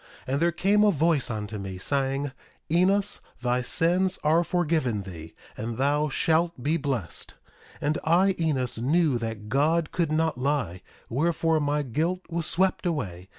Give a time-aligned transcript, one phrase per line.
[0.01, 2.31] 1:5 And there came a voice unto me, saying:
[2.71, 7.35] Enos, thy sins are forgiven thee, and thou shalt be blessed.
[7.81, 12.87] 1:6 And I, Enos, knew that God could not lie; wherefore, my guilt was swept
[12.87, 13.29] away.